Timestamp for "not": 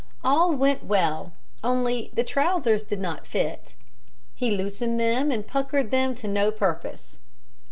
2.99-3.27